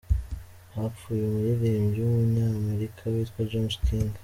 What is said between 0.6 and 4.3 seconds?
Hapfuye Umuririmbyi wUmunyamerika witwa James King.